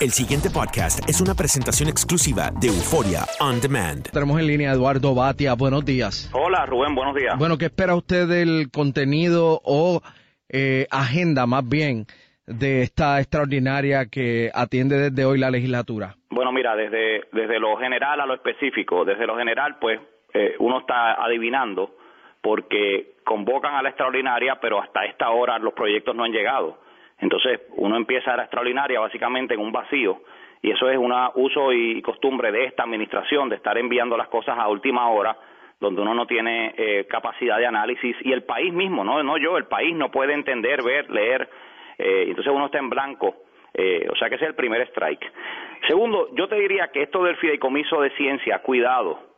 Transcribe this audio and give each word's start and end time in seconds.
El 0.00 0.12
siguiente 0.12 0.48
podcast 0.48 1.06
es 1.10 1.20
una 1.20 1.34
presentación 1.34 1.90
exclusiva 1.90 2.48
de 2.58 2.68
Euforia 2.68 3.28
On 3.38 3.60
Demand. 3.60 4.08
Tenemos 4.10 4.40
en 4.40 4.46
línea 4.46 4.70
a 4.70 4.72
Eduardo 4.72 5.14
Batia. 5.14 5.52
Buenos 5.52 5.84
días. 5.84 6.30
Hola 6.32 6.64
Rubén, 6.64 6.94
buenos 6.94 7.14
días. 7.14 7.36
Bueno, 7.38 7.58
¿qué 7.58 7.66
espera 7.66 7.94
usted 7.94 8.26
del 8.26 8.70
contenido 8.72 9.60
o 9.62 10.00
eh, 10.48 10.86
agenda 10.90 11.44
más 11.44 11.68
bien 11.68 12.06
de 12.46 12.80
esta 12.80 13.20
extraordinaria 13.20 14.06
que 14.06 14.50
atiende 14.54 15.10
desde 15.10 15.26
hoy 15.26 15.38
la 15.38 15.50
legislatura? 15.50 16.16
Bueno, 16.30 16.50
mira, 16.50 16.74
desde, 16.76 17.28
desde 17.32 17.60
lo 17.60 17.76
general 17.76 18.22
a 18.22 18.24
lo 18.24 18.32
específico, 18.32 19.04
desde 19.04 19.26
lo 19.26 19.36
general, 19.36 19.76
pues 19.78 20.00
eh, 20.32 20.54
uno 20.60 20.80
está 20.80 21.22
adivinando 21.22 21.94
porque 22.40 23.16
convocan 23.22 23.74
a 23.74 23.82
la 23.82 23.90
extraordinaria, 23.90 24.58
pero 24.62 24.80
hasta 24.80 25.04
esta 25.04 25.28
hora 25.28 25.58
los 25.58 25.74
proyectos 25.74 26.16
no 26.16 26.24
han 26.24 26.32
llegado. 26.32 26.78
Entonces, 27.20 27.60
uno 27.76 27.96
empieza 27.96 28.32
a 28.32 28.36
la 28.36 28.42
extraordinaria 28.44 29.00
básicamente 29.00 29.54
en 29.54 29.60
un 29.60 29.72
vacío. 29.72 30.22
Y 30.62 30.70
eso 30.70 30.90
es 30.90 30.98
un 30.98 31.14
uso 31.34 31.72
y 31.72 32.02
costumbre 32.02 32.52
de 32.52 32.66
esta 32.66 32.82
administración 32.82 33.48
de 33.48 33.56
estar 33.56 33.76
enviando 33.78 34.16
las 34.16 34.28
cosas 34.28 34.58
a 34.58 34.68
última 34.68 35.08
hora 35.08 35.36
donde 35.80 36.02
uno 36.02 36.14
no 36.14 36.26
tiene 36.26 36.74
eh, 36.76 37.06
capacidad 37.08 37.58
de 37.58 37.66
análisis. 37.66 38.14
Y 38.22 38.32
el 38.32 38.42
país 38.42 38.72
mismo, 38.72 39.02
no 39.02 39.22
no 39.22 39.38
yo, 39.38 39.56
el 39.56 39.64
país 39.64 39.96
no 39.96 40.10
puede 40.10 40.34
entender, 40.34 40.82
ver, 40.82 41.10
leer, 41.10 41.48
eh, 41.98 42.24
entonces 42.28 42.52
uno 42.52 42.66
está 42.66 42.78
en 42.78 42.90
blanco, 42.90 43.34
eh, 43.72 44.06
o 44.10 44.16
sea 44.16 44.28
que 44.28 44.34
ese 44.36 44.44
es 44.44 44.50
el 44.50 44.56
primer 44.56 44.82
strike. 44.88 45.32
Segundo, 45.88 46.28
yo 46.34 46.48
te 46.48 46.56
diría 46.56 46.88
que 46.88 47.02
esto 47.02 47.24
del 47.24 47.36
fideicomiso 47.36 48.00
de 48.02 48.10
ciencia, 48.10 48.58
cuidado, 48.60 49.29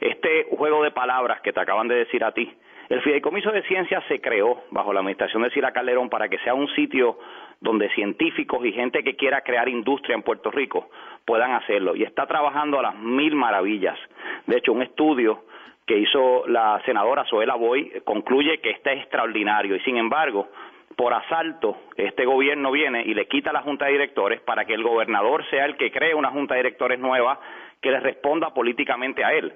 este 0.00 0.46
juego 0.56 0.82
de 0.82 0.90
palabras 0.90 1.40
que 1.40 1.52
te 1.52 1.60
acaban 1.60 1.88
de 1.88 1.96
decir 1.96 2.24
a 2.24 2.32
ti, 2.32 2.52
el 2.88 3.02
fideicomiso 3.02 3.50
de 3.52 3.62
ciencia 3.64 4.02
se 4.08 4.20
creó 4.20 4.62
bajo 4.70 4.92
la 4.92 5.00
administración 5.00 5.42
de 5.42 5.50
Sila 5.50 5.72
Calderón 5.72 6.08
para 6.08 6.28
que 6.28 6.38
sea 6.38 6.54
un 6.54 6.68
sitio 6.68 7.18
donde 7.60 7.90
científicos 7.90 8.64
y 8.64 8.72
gente 8.72 9.02
que 9.02 9.14
quiera 9.14 9.42
crear 9.42 9.68
industria 9.68 10.14
en 10.14 10.22
Puerto 10.22 10.50
Rico 10.50 10.88
puedan 11.26 11.52
hacerlo 11.52 11.94
y 11.94 12.04
está 12.04 12.26
trabajando 12.26 12.78
a 12.78 12.82
las 12.82 12.94
mil 12.96 13.34
maravillas. 13.34 13.98
De 14.46 14.56
hecho, 14.56 14.72
un 14.72 14.82
estudio 14.82 15.44
que 15.86 15.98
hizo 15.98 16.46
la 16.46 16.80
senadora 16.86 17.24
Zoela 17.24 17.56
Boy 17.56 18.00
concluye 18.04 18.58
que 18.60 18.70
este 18.70 18.92
es 18.92 19.00
extraordinario 19.00 19.76
y 19.76 19.80
sin 19.80 19.96
embargo 19.96 20.48
por 20.96 21.14
asalto 21.14 21.78
este 21.96 22.24
gobierno 22.24 22.70
viene 22.70 23.02
y 23.02 23.14
le 23.14 23.26
quita 23.26 23.52
la 23.52 23.62
junta 23.62 23.86
de 23.86 23.92
directores 23.92 24.40
para 24.40 24.64
que 24.64 24.74
el 24.74 24.82
gobernador 24.82 25.44
sea 25.48 25.64
el 25.64 25.76
que 25.76 25.90
cree 25.90 26.14
una 26.14 26.30
junta 26.30 26.54
de 26.54 26.60
directores 26.60 26.98
nueva 26.98 27.38
que 27.80 27.90
le 27.90 28.00
responda 28.00 28.52
políticamente 28.52 29.24
a 29.24 29.32
él. 29.32 29.52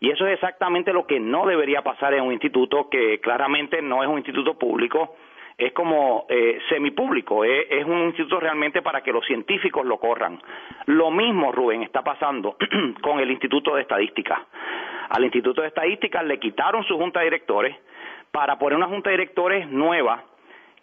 Y 0.00 0.10
eso 0.10 0.26
es 0.26 0.34
exactamente 0.34 0.92
lo 0.92 1.06
que 1.06 1.20
no 1.20 1.46
debería 1.46 1.82
pasar 1.82 2.14
en 2.14 2.24
un 2.24 2.32
instituto 2.32 2.88
que 2.90 3.20
claramente 3.20 3.80
no 3.80 4.02
es 4.02 4.08
un 4.08 4.18
instituto 4.18 4.58
público, 4.58 5.16
es 5.56 5.72
como 5.72 6.26
eh, 6.28 6.58
semipúblico, 6.68 7.44
es, 7.44 7.66
es 7.70 7.84
un 7.84 8.06
instituto 8.06 8.40
realmente 8.40 8.82
para 8.82 9.02
que 9.02 9.12
los 9.12 9.24
científicos 9.24 9.86
lo 9.86 9.98
corran. 9.98 10.40
Lo 10.86 11.10
mismo, 11.10 11.52
Rubén, 11.52 11.82
está 11.82 12.02
pasando 12.02 12.56
con 13.00 13.20
el 13.20 13.30
Instituto 13.30 13.76
de 13.76 13.82
Estadística. 13.82 14.46
Al 15.10 15.24
Instituto 15.24 15.62
de 15.62 15.68
Estadística 15.68 16.22
le 16.22 16.38
quitaron 16.38 16.84
su 16.84 16.96
junta 16.98 17.20
de 17.20 17.26
directores 17.26 17.76
para 18.32 18.58
poner 18.58 18.76
una 18.76 18.88
junta 18.88 19.10
de 19.10 19.16
directores 19.16 19.68
nueva 19.68 20.24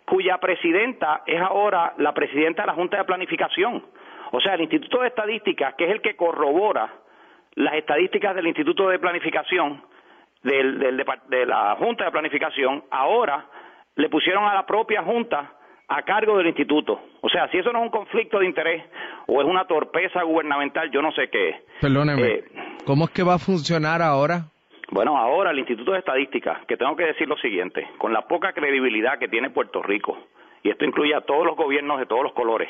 cuya 0.05 0.37
presidenta 0.39 1.23
es 1.25 1.39
ahora 1.41 1.93
la 1.97 2.13
presidenta 2.13 2.63
de 2.63 2.67
la 2.67 2.73
Junta 2.73 2.97
de 2.97 3.03
Planificación. 3.05 3.83
O 4.31 4.39
sea, 4.39 4.55
el 4.55 4.61
Instituto 4.61 5.01
de 5.01 5.07
Estadística, 5.07 5.73
que 5.77 5.85
es 5.85 5.91
el 5.91 6.01
que 6.01 6.15
corrobora 6.15 6.89
las 7.55 7.73
estadísticas 7.75 8.35
del 8.35 8.47
Instituto 8.47 8.89
de 8.89 8.99
Planificación, 8.99 9.83
del, 10.43 10.79
del 10.79 11.05
de 11.27 11.45
la 11.45 11.75
Junta 11.77 12.05
de 12.05 12.11
Planificación, 12.11 12.83
ahora 12.91 13.45
le 13.95 14.09
pusieron 14.09 14.43
a 14.45 14.53
la 14.53 14.65
propia 14.65 15.03
Junta 15.03 15.51
a 15.87 16.01
cargo 16.03 16.37
del 16.37 16.47
Instituto. 16.47 17.01
O 17.21 17.29
sea, 17.29 17.49
si 17.49 17.57
eso 17.57 17.71
no 17.73 17.79
es 17.79 17.85
un 17.85 17.91
conflicto 17.91 18.39
de 18.39 18.45
interés 18.45 18.83
o 19.27 19.41
es 19.41 19.47
una 19.47 19.65
torpeza 19.65 20.23
gubernamental, 20.23 20.89
yo 20.89 21.01
no 21.01 21.11
sé 21.11 21.29
qué 21.29 21.49
es. 21.49 21.55
Perdóneme, 21.81 22.21
Eh, 22.27 22.43
¿cómo 22.85 23.05
es 23.05 23.11
que 23.11 23.23
va 23.23 23.33
a 23.35 23.39
funcionar 23.39 24.01
ahora? 24.01 24.45
bueno, 24.89 25.17
ahora 25.17 25.51
el 25.51 25.59
Instituto 25.59 25.91
de 25.93 25.99
Estadística, 25.99 26.61
que 26.67 26.75
tengo 26.77 26.95
que 26.95 27.05
decir 27.05 27.27
lo 27.27 27.37
siguiente, 27.37 27.87
con 27.97 28.11
la 28.13 28.21
poca 28.23 28.51
credibilidad 28.53 29.19
que 29.19 29.27
tiene 29.29 29.49
Puerto 29.49 29.81
Rico, 29.81 30.17
y 30.63 30.69
esto 30.69 30.83
incluye 30.85 31.13
a 31.15 31.21
todos 31.21 31.45
los 31.45 31.55
gobiernos 31.55 31.97
de 31.99 32.05
todos 32.05 32.23
los 32.23 32.33
colores, 32.33 32.69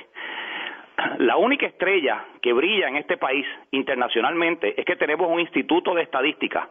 la 1.19 1.37
única 1.37 1.65
estrella 1.65 2.25
que 2.41 2.53
brilla 2.53 2.87
en 2.87 2.97
este 2.97 3.17
país 3.17 3.45
internacionalmente 3.71 4.79
es 4.79 4.85
que 4.85 4.95
tenemos 4.95 5.29
un 5.29 5.39
Instituto 5.39 5.93
de 5.93 6.03
Estadística 6.03 6.69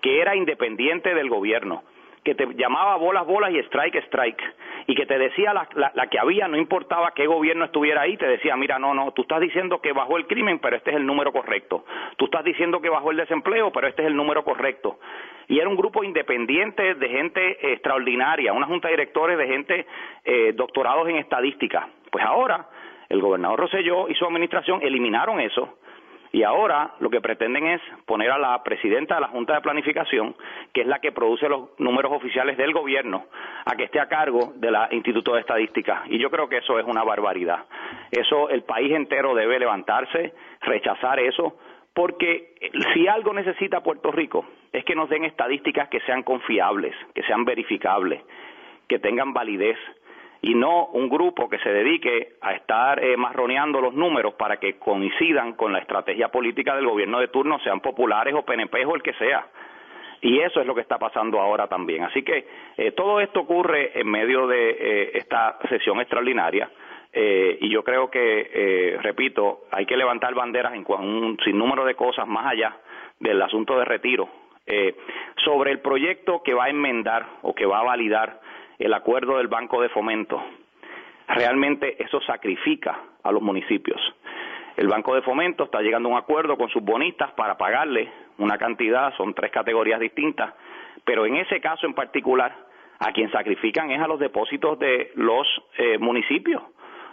que 0.00 0.20
era 0.20 0.36
independiente 0.36 1.14
del 1.14 1.28
gobierno, 1.28 1.82
que 2.24 2.34
te 2.34 2.46
llamaba 2.54 2.96
bolas, 2.96 3.26
bolas 3.26 3.52
y 3.52 3.58
strike, 3.58 3.96
strike, 4.06 4.42
y 4.86 4.94
que 4.94 5.06
te 5.06 5.18
decía 5.18 5.52
la, 5.52 5.68
la, 5.74 5.92
la 5.94 6.06
que 6.06 6.18
había, 6.18 6.46
no 6.46 6.56
importaba 6.56 7.12
qué 7.14 7.26
gobierno 7.26 7.64
estuviera 7.64 8.02
ahí, 8.02 8.16
te 8.16 8.26
decía, 8.26 8.56
mira, 8.56 8.78
no, 8.78 8.94
no, 8.94 9.12
tú 9.12 9.22
estás 9.22 9.40
diciendo 9.40 9.80
que 9.80 9.92
bajó 9.92 10.16
el 10.16 10.26
crimen, 10.26 10.58
pero 10.58 10.76
este 10.76 10.90
es 10.90 10.96
el 10.96 11.06
número 11.06 11.32
correcto. 11.32 11.84
Tú 12.16 12.26
estás 12.26 12.44
diciendo 12.44 12.80
que 12.80 12.88
bajó 12.88 13.10
el 13.10 13.16
desempleo, 13.16 13.72
pero 13.72 13.88
este 13.88 14.02
es 14.02 14.08
el 14.08 14.16
número 14.16 14.44
correcto. 14.44 14.98
Y 15.48 15.58
era 15.58 15.68
un 15.68 15.76
grupo 15.76 16.04
independiente 16.04 16.94
de 16.94 17.08
gente 17.08 17.72
extraordinaria, 17.72 18.52
una 18.52 18.66
junta 18.66 18.88
de 18.88 18.94
directores 18.94 19.38
de 19.38 19.46
gente 19.46 19.86
eh, 20.24 20.52
doctorados 20.54 21.08
en 21.08 21.16
estadística. 21.16 21.88
Pues 22.10 22.24
ahora 22.24 22.66
el 23.08 23.20
gobernador 23.20 23.60
Rosselló 23.60 24.08
y 24.08 24.14
su 24.14 24.24
administración 24.24 24.80
eliminaron 24.82 25.40
eso 25.40 25.78
y 26.32 26.42
ahora 26.42 26.94
lo 27.00 27.08
que 27.08 27.20
pretenden 27.20 27.66
es 27.66 27.80
poner 28.04 28.30
a 28.30 28.38
la 28.38 28.62
presidenta 28.62 29.14
de 29.14 29.22
la 29.22 29.28
Junta 29.28 29.54
de 29.54 29.60
Planificación, 29.62 30.36
que 30.72 30.82
es 30.82 30.86
la 30.86 30.98
que 31.00 31.12
produce 31.12 31.48
los 31.48 31.70
números 31.78 32.12
oficiales 32.12 32.56
del 32.58 32.72
gobierno, 32.72 33.26
a 33.64 33.74
que 33.76 33.84
esté 33.84 33.98
a 33.98 34.08
cargo 34.08 34.52
del 34.56 34.76
Instituto 34.90 35.34
de 35.34 35.40
Estadística. 35.40 36.02
Y 36.06 36.18
yo 36.18 36.30
creo 36.30 36.48
que 36.48 36.58
eso 36.58 36.78
es 36.78 36.84
una 36.84 37.02
barbaridad. 37.02 37.64
Eso 38.10 38.50
el 38.50 38.62
país 38.62 38.92
entero 38.92 39.34
debe 39.34 39.58
levantarse, 39.58 40.34
rechazar 40.60 41.18
eso, 41.18 41.56
porque 41.94 42.54
si 42.92 43.08
algo 43.08 43.32
necesita 43.32 43.82
Puerto 43.82 44.12
Rico 44.12 44.44
es 44.72 44.84
que 44.84 44.94
nos 44.94 45.08
den 45.08 45.24
estadísticas 45.24 45.88
que 45.88 46.00
sean 46.00 46.22
confiables, 46.22 46.94
que 47.14 47.22
sean 47.22 47.44
verificables, 47.46 48.22
que 48.86 48.98
tengan 48.98 49.32
validez 49.32 49.78
y 50.42 50.54
no 50.54 50.86
un 50.86 51.08
grupo 51.08 51.48
que 51.48 51.58
se 51.58 51.70
dedique 51.70 52.34
a 52.40 52.52
estar 52.52 53.02
eh, 53.02 53.16
marroneando 53.16 53.80
los 53.80 53.94
números 53.94 54.34
para 54.34 54.58
que 54.58 54.78
coincidan 54.78 55.54
con 55.54 55.72
la 55.72 55.80
estrategia 55.80 56.28
política 56.28 56.76
del 56.76 56.86
gobierno 56.86 57.18
de 57.18 57.28
turno, 57.28 57.58
sean 57.60 57.80
populares 57.80 58.34
o 58.34 58.42
PNP 58.42 58.84
o 58.86 58.94
el 58.94 59.02
que 59.02 59.14
sea. 59.14 59.46
Y 60.20 60.40
eso 60.40 60.60
es 60.60 60.66
lo 60.66 60.74
que 60.74 60.80
está 60.80 60.98
pasando 60.98 61.40
ahora 61.40 61.66
también. 61.68 62.02
Así 62.04 62.22
que 62.22 62.46
eh, 62.76 62.92
todo 62.92 63.20
esto 63.20 63.40
ocurre 63.40 63.98
en 63.98 64.08
medio 64.10 64.46
de 64.46 64.70
eh, 64.70 65.10
esta 65.14 65.58
sesión 65.68 66.00
extraordinaria. 66.00 66.70
Eh, 67.12 67.58
y 67.60 67.70
yo 67.70 67.82
creo 67.82 68.10
que, 68.10 68.50
eh, 68.52 68.98
repito, 69.00 69.62
hay 69.70 69.86
que 69.86 69.96
levantar 69.96 70.34
banderas 70.34 70.74
en 70.74 70.84
un 70.88 71.38
sinnúmero 71.44 71.84
de 71.84 71.94
cosas 71.94 72.26
más 72.26 72.46
allá 72.46 72.76
del 73.18 73.40
asunto 73.42 73.78
de 73.78 73.84
retiro. 73.84 74.28
Sobre 75.42 75.70
el 75.70 75.80
proyecto 75.80 76.42
que 76.42 76.52
va 76.52 76.64
a 76.64 76.68
enmendar 76.68 77.24
o 77.40 77.54
que 77.54 77.64
va 77.64 77.78
a 77.78 77.84
validar 77.84 78.38
el 78.78 78.94
acuerdo 78.94 79.38
del 79.38 79.48
Banco 79.48 79.82
de 79.82 79.88
Fomento, 79.88 80.42
realmente 81.26 82.02
eso 82.02 82.20
sacrifica 82.22 82.98
a 83.22 83.32
los 83.32 83.42
municipios. 83.42 84.00
El 84.76 84.86
Banco 84.86 85.14
de 85.14 85.22
Fomento 85.22 85.64
está 85.64 85.80
llegando 85.80 86.08
a 86.08 86.12
un 86.12 86.18
acuerdo 86.18 86.56
con 86.56 86.68
sus 86.68 86.82
bonistas 86.82 87.32
para 87.32 87.56
pagarle 87.56 88.10
una 88.38 88.56
cantidad, 88.58 89.12
son 89.16 89.34
tres 89.34 89.50
categorías 89.50 89.98
distintas, 89.98 90.54
pero 91.04 91.26
en 91.26 91.36
ese 91.36 91.60
caso 91.60 91.86
en 91.86 91.94
particular, 91.94 92.54
a 93.00 93.12
quien 93.12 93.30
sacrifican 93.30 93.90
es 93.90 94.00
a 94.00 94.06
los 94.06 94.18
depósitos 94.18 94.78
de 94.78 95.12
los 95.14 95.46
eh, 95.76 95.98
municipios. 95.98 96.62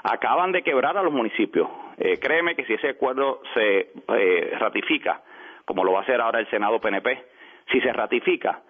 Acaban 0.03 0.51
de 0.51 0.62
quebrar 0.62 0.97
a 0.97 1.03
los 1.03 1.13
municipios. 1.13 1.67
Eh, 1.97 2.19
créeme 2.19 2.56
que 2.56 2.65
si 2.65 2.73
ese 2.73 2.89
acuerdo 2.89 3.41
se 3.53 3.91
eh, 4.09 4.56
ratifica, 4.59 5.21
como 5.65 5.83
lo 5.83 5.94
va 5.94 6.00
a 6.00 6.03
hacer 6.03 6.21
ahora 6.21 6.39
el 6.39 6.50
Senado 6.50 6.79
PNP, 6.79 7.25
si 7.71 7.81
se 7.81 7.91
ratifica, 7.91 8.62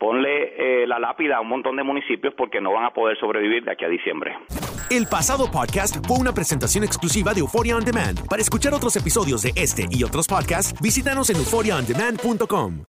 ponle 0.00 0.54
eh, 0.56 0.86
la 0.86 0.98
lápida 0.98 1.36
a 1.36 1.40
un 1.42 1.48
montón 1.48 1.76
de 1.76 1.84
municipios 1.84 2.32
porque 2.34 2.58
no 2.60 2.72
van 2.72 2.86
a 2.86 2.90
poder 2.90 3.18
sobrevivir 3.20 3.62
de 3.64 3.72
aquí 3.72 3.84
a 3.84 3.88
diciembre. 3.88 4.34
El 4.90 5.06
pasado 5.06 5.50
podcast 5.50 6.04
fue 6.08 6.18
una 6.18 6.32
presentación 6.32 6.82
exclusiva 6.82 7.34
de 7.34 7.40
Euphoria 7.40 7.76
On 7.76 7.84
Demand. 7.84 8.26
Para 8.26 8.40
escuchar 8.40 8.72
otros 8.72 8.96
episodios 8.96 9.42
de 9.42 9.52
este 9.54 9.86
y 9.90 10.02
otros 10.02 10.26
podcasts, 10.26 10.74
visítanos 10.80 11.28
en 11.28 11.36
euphoriaondemand.com. 11.36 12.84